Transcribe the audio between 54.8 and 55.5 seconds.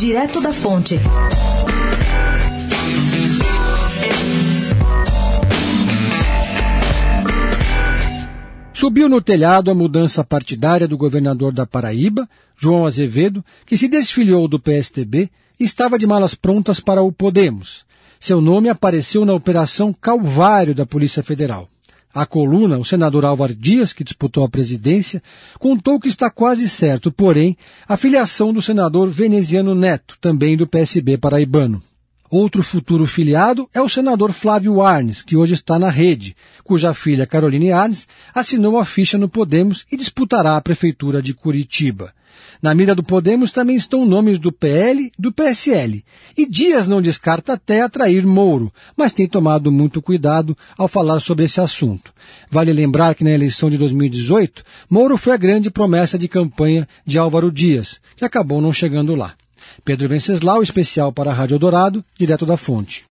Mouro foi a